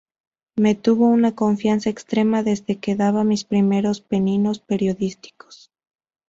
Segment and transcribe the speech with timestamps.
[0.55, 5.71] Me tuvo una confianza extrema desde que daba mis primeros peninos periodísticos.